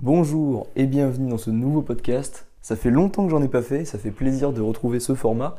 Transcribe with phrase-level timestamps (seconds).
[0.00, 2.46] Bonjour et bienvenue dans ce nouveau podcast.
[2.60, 5.56] Ça fait longtemps que j'en ai pas fait, ça fait plaisir de retrouver ce format.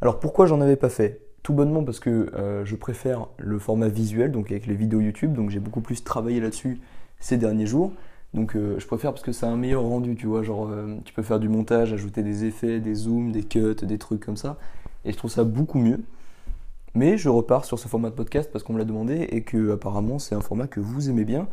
[0.00, 1.22] Alors pourquoi j'en avais pas fait?
[1.42, 5.32] Tout bonnement parce que euh, je préfère le format visuel, donc avec les vidéos YouTube,
[5.32, 6.78] donc j'ai beaucoup plus travaillé là-dessus
[7.18, 7.92] ces derniers jours.
[8.32, 10.94] Donc euh, je préfère parce que ça a un meilleur rendu, tu vois, genre euh,
[11.04, 14.36] tu peux faire du montage, ajouter des effets, des zooms, des cuts, des trucs comme
[14.36, 14.56] ça.
[15.04, 15.98] Et je trouve ça beaucoup mieux.
[16.94, 19.72] Mais je repars sur ce format de podcast parce qu'on me l'a demandé et que
[19.72, 21.48] apparemment c'est un format que vous aimez bien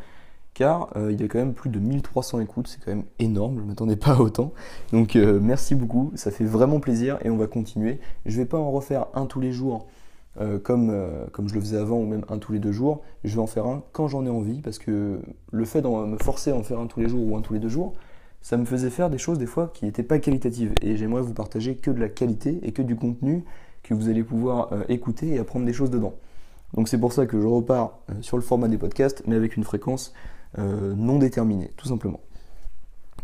[0.57, 3.57] car euh, il y a quand même plus de 1300 écoutes, c'est quand même énorme,
[3.57, 4.53] je ne m'attendais pas à autant.
[4.91, 7.99] Donc euh, merci beaucoup, ça fait vraiment plaisir et on va continuer.
[8.25, 9.85] Je ne vais pas en refaire un tous les jours
[10.41, 10.91] euh, comme,
[11.31, 13.45] comme je le faisais avant ou même un tous les deux jours, je vais en
[13.45, 15.19] faire un quand j'en ai envie parce que
[15.51, 17.53] le fait de me forcer à en faire un tous les jours ou un tous
[17.53, 17.93] les deux jours,
[18.41, 21.35] ça me faisait faire des choses des fois qui n'étaient pas qualitatives et j'aimerais vous
[21.35, 23.43] partager que de la qualité et que du contenu
[23.83, 26.15] que vous allez pouvoir écouter et apprendre des choses dedans.
[26.73, 29.63] Donc c'est pour ça que je repars sur le format des podcasts mais avec une
[29.63, 30.13] fréquence
[30.59, 32.19] euh, non déterminé, tout simplement.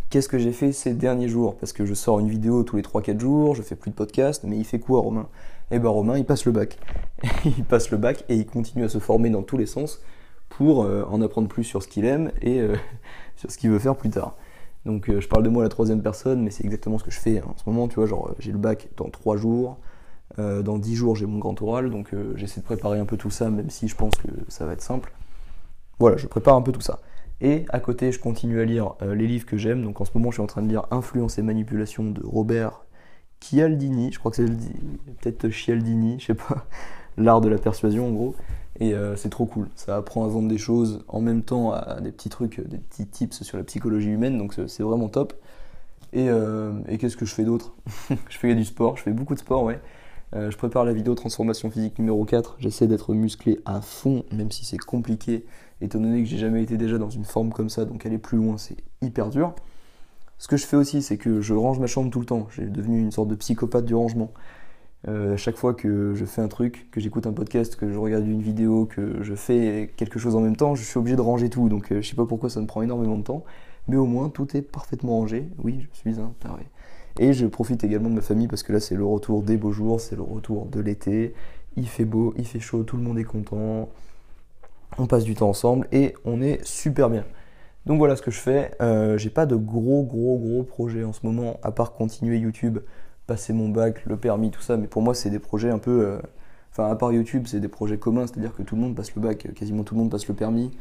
[0.10, 1.56] Qu'est-ce que j'ai fait ces derniers jours?
[1.56, 4.44] Parce que je sors une vidéo tous les 3-4 jours, je fais plus de podcast,
[4.46, 5.28] mais il fait quoi Romain?
[5.72, 6.78] Eh ben Romain, il passe le bac.
[7.46, 10.02] il passe le bac et il continue à se former dans tous les sens
[10.50, 12.76] pour euh, en apprendre plus sur ce qu'il aime et euh,
[13.38, 14.36] sur ce qu'il veut faire plus tard.
[14.86, 17.42] Donc je parle de moi la troisième personne, mais c'est exactement ce que je fais
[17.42, 19.78] en ce moment, tu vois, genre j'ai le bac dans 3 jours,
[20.38, 23.50] dans 10 jours j'ai mon grand oral, donc j'essaie de préparer un peu tout ça,
[23.50, 25.14] même si je pense que ça va être simple.
[26.00, 27.00] Voilà, je prépare un peu tout ça.
[27.44, 29.84] Et à côté, je continue à lire euh, les livres que j'aime.
[29.84, 32.86] Donc en ce moment, je suis en train de lire Influence et manipulation de Robert
[33.42, 34.14] Chialdini.
[34.14, 34.46] Je crois que c'est
[35.22, 36.66] peut-être Chialdini, je sais pas.
[37.18, 38.36] L'art de la persuasion en gros.
[38.80, 39.68] Et euh, c'est trop cool.
[39.76, 43.06] Ça apprend à vendre des choses en même temps à des petits trucs, des petits
[43.06, 44.38] tips sur la psychologie humaine.
[44.38, 45.34] Donc c'est vraiment top.
[46.16, 47.74] Euh, et qu'est-ce que je fais d'autre?
[48.30, 48.98] Je fais du sport.
[48.98, 49.80] Je fais beaucoup de sport, ouais.
[50.36, 52.58] Je prépare la vidéo transformation physique numéro 4.
[52.60, 55.46] J'essaie d'être musclé à fond, même si c'est compliqué
[55.84, 58.38] étant donné que j'ai jamais été déjà dans une forme comme ça, donc aller plus
[58.38, 59.54] loin, c'est hyper dur.
[60.38, 62.48] Ce que je fais aussi, c'est que je range ma chambre tout le temps.
[62.56, 64.32] J'ai devenu une sorte de psychopathe du rangement.
[65.08, 67.98] Euh, à chaque fois que je fais un truc, que j'écoute un podcast, que je
[67.98, 71.22] regarde une vidéo, que je fais quelque chose en même temps, je suis obligé de
[71.22, 71.70] ranger tout.
[71.70, 73.44] Donc euh, je sais pas pourquoi ça me prend énormément de temps,
[73.88, 75.50] mais au moins tout est parfaitement rangé.
[75.62, 76.64] Oui, je suis un taré.
[77.20, 79.72] Et je profite également de ma famille parce que là c'est le retour des beaux
[79.72, 81.34] jours, c'est le retour de l'été.
[81.76, 83.90] Il fait beau, il fait chaud, tout le monde est content
[84.98, 87.26] on passe du temps ensemble et on est super bien.
[87.86, 88.72] Donc voilà ce que je fais.
[88.82, 92.80] Euh, j'ai pas de gros gros gros projets en ce moment, à part continuer YouTube,
[93.28, 94.78] passer mon bac, le permis, tout ça.
[94.78, 96.06] Mais pour moi, c'est des projets un peu.
[96.06, 96.20] Euh,
[96.72, 99.22] enfin, à part YouTube, c'est des projets communs, c'est-à-dire que tout le monde passe le
[99.22, 100.72] bac, quasiment tout le monde passe le permis.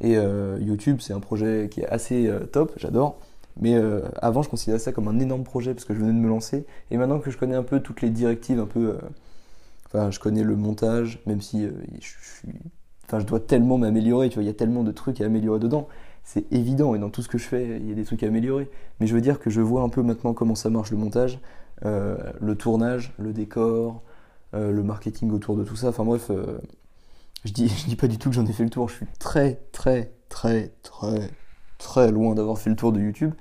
[0.00, 3.18] Et euh, YouTube, c'est un projet qui est assez top, j'adore.
[3.60, 3.74] Mais
[4.20, 6.66] avant, je considérais ça comme un énorme projet parce que je venais de me lancer.
[6.90, 8.98] Et maintenant que je connais un peu toutes les directives, un peu.
[9.86, 12.52] Enfin, je connais le montage, même si je suis
[13.06, 15.60] Enfin, je dois tellement m'améliorer, tu vois, il y a tellement de trucs à améliorer
[15.60, 15.88] dedans.
[16.24, 18.26] C'est évident, et dans tout ce que je fais, il y a des trucs à
[18.26, 18.68] améliorer.
[18.98, 21.38] Mais je veux dire que je vois un peu maintenant comment ça marche le montage,
[21.84, 24.02] euh, le tournage, le décor,
[24.54, 25.88] euh, le marketing autour de tout ça.
[25.88, 26.58] Enfin bref, euh,
[27.44, 28.88] je, dis, je dis pas du tout que j'en ai fait le tour.
[28.88, 31.30] Je suis très, très, très, très,
[31.78, 33.32] très loin d'avoir fait le tour de YouTube.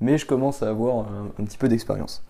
[0.00, 2.24] Mais je commence à avoir un petit peu d'expérience.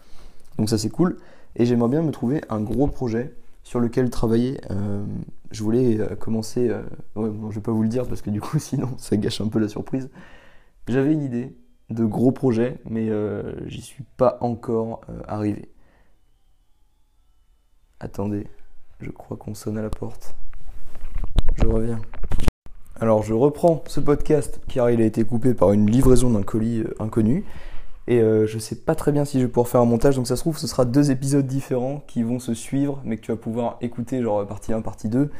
[0.58, 1.19] Donc ça c'est cool.
[1.56, 4.60] Et j'aimerais bien me trouver un gros projet sur lequel travailler.
[4.70, 5.04] Euh,
[5.50, 6.82] je voulais euh, commencer, euh,
[7.16, 9.41] ouais, bon, je vais pas vous le dire parce que du coup sinon ça gâche
[9.41, 10.08] un peu la surprise.
[10.86, 11.54] J'avais une idée
[11.91, 13.10] de gros projet, mais
[13.66, 15.70] j'y suis pas encore arrivé.
[18.00, 18.47] Attendez,
[19.00, 20.34] je crois qu'on sonne à la porte.
[21.56, 22.00] Je reviens.
[23.00, 26.82] Alors je reprends ce podcast car il a été coupé par une livraison d'un colis
[26.98, 27.44] inconnu.
[28.09, 30.26] Et euh, je sais pas très bien si je vais pouvoir faire un montage, donc
[30.26, 33.31] ça se trouve, ce sera deux épisodes différents qui vont se suivre, mais que tu
[33.31, 35.31] vas pouvoir écouter, genre partie 1, partie 2.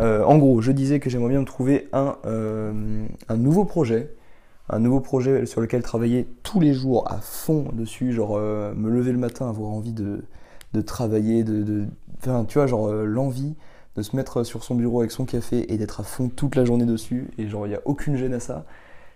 [0.00, 4.12] Euh, en gros, je disais que j'aimerais bien me trouver un, euh, un nouveau projet,
[4.68, 9.12] un nouveau projet sur lequel travailler tous les jours à fond dessus, genre me lever
[9.12, 10.24] le matin, avoir envie de,
[10.82, 11.84] travailler, de, de,
[12.18, 13.54] enfin, tu vois, genre l'envie
[13.96, 16.64] de se mettre sur son bureau avec son café et d'être à fond toute la
[16.64, 18.64] journée dessus, et genre il n'y a aucune gêne à ça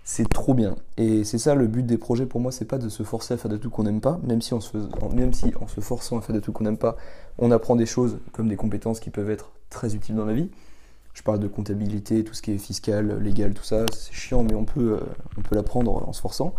[0.08, 0.74] c'est trop bien.
[0.96, 3.36] Et c'est ça le but des projets pour moi, c'est pas de se forcer à
[3.36, 6.50] faire de tout qu'on n'aime pas, même si, en se forçant à faire de tout
[6.50, 6.96] qu'on n'aime pas,
[7.36, 10.48] on apprend des choses comme des compétences qui peuvent être très utiles dans la vie.
[11.12, 14.54] Je parle de comptabilité, tout ce qui est fiscal, légal, tout ça, c'est chiant, mais
[14.54, 16.54] on peut, euh, l'apprendre en se forçant.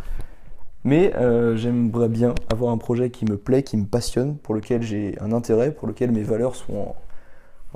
[0.83, 4.83] Mais euh, j'aimerais bien avoir un projet qui me plaît, qui me passionne, pour lequel
[4.83, 6.93] j'ai un intérêt, pour lequel mes valeurs sont,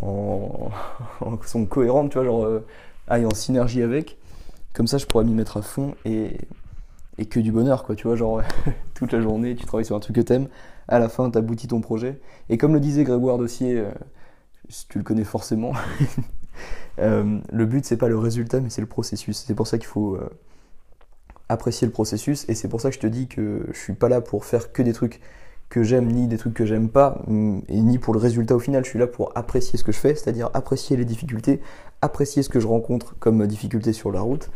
[1.46, 2.66] sont cohérentes, tu vois, genre euh,
[3.10, 4.18] en synergie avec.
[4.74, 6.38] Comme ça, je pourrais m'y mettre à fond et,
[7.18, 7.96] et que du bonheur, quoi.
[7.96, 8.42] Tu vois, genre,
[8.94, 10.48] toute la journée, tu travailles sur un truc que t'aimes.
[10.88, 12.20] À la fin, t'aboutis ton projet.
[12.50, 13.92] Et comme le disait Grégoire Dossier, euh,
[14.90, 15.74] tu le connais forcément,
[17.00, 19.44] euh, le but, c'est pas le résultat, mais c'est le processus.
[19.46, 20.30] C'est pour ça qu'il faut euh,
[21.50, 22.46] apprécier le processus.
[22.50, 24.72] Et c'est pour ça que je te dis que je suis pas là pour faire
[24.74, 25.22] que des trucs
[25.74, 28.60] que j'aime ni des trucs que j'aime pas, mm, et ni pour le résultat au
[28.60, 28.86] final.
[28.86, 31.62] Je suis là pour apprécier ce que je fais, c'est-à-dire apprécier les difficultés,
[32.02, 34.52] apprécier ce que je rencontre comme difficultés sur la route,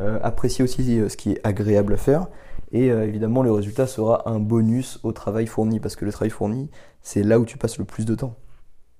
[0.00, 2.26] euh, apprécier aussi euh, ce qui est agréable à faire,
[2.72, 6.30] et euh, évidemment le résultat sera un bonus au travail fourni, parce que le travail
[6.30, 6.70] fourni,
[7.02, 8.34] c'est là où tu passes le plus de temps.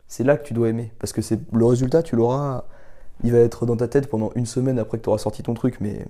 [0.06, 2.66] C'est là que tu dois aimer, parce que c'est le résultat, tu l'auras,
[3.24, 5.54] il va être dans ta tête pendant une semaine après que tu auras sorti ton
[5.54, 6.06] truc, mais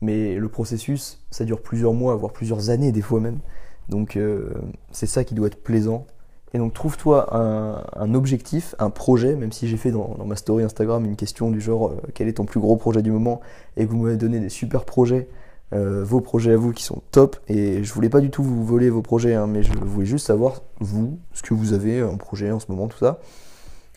[0.00, 3.40] mais le processus, ça dure plusieurs mois, voire plusieurs années des fois même.
[3.88, 4.50] Donc euh,
[4.92, 6.06] c'est ça qui doit être plaisant.
[6.54, 11.04] Et donc trouve-toi un, objectif, un projet, même si j'ai fait dans, ma story Instagram
[11.04, 13.40] une question du genre euh, quel est ton plus gros projet du moment?
[13.76, 15.28] Et que vous m'avez donné des super projets,
[15.74, 17.36] euh, vos projets à vous qui sont top.
[17.48, 20.26] Et je voulais pas du tout vous voler vos projets, hein, mais je voulais juste
[20.26, 23.20] savoir vous, ce que vous avez en projet en ce moment, tout ça.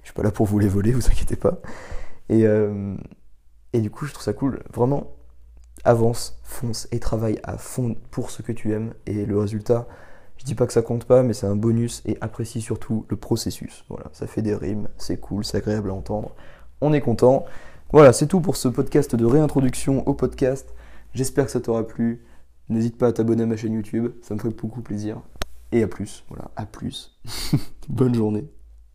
[0.01, 1.59] Je suis pas là pour vous les voler, vous inquiétez pas.
[2.27, 2.45] Et,
[3.73, 4.61] et du coup je trouve ça cool.
[4.73, 5.11] Vraiment,
[5.83, 8.94] avance, fonce et travaille à fond pour ce que tu aimes.
[9.06, 9.88] Et le résultat,
[10.38, 13.16] je dis pas que ça compte pas, mais c'est un bonus et apprécie surtout le
[13.16, 13.86] processus.
[13.89, 16.36] Voilà, ça fait des rimes, c'est cool, c'est agréable à entendre.
[16.81, 17.45] On est content.
[17.92, 20.74] Voilà, c'est tout pour ce podcast de réintroduction au podcast.
[21.13, 22.24] J'espère que ça t'aura plu.
[22.69, 25.22] N'hésite pas à t'abonner à ma chaîne YouTube, ça me ferait beaucoup plaisir.
[25.74, 27.18] Et à plus, voilà, à plus.
[27.89, 28.61] Bonne journée.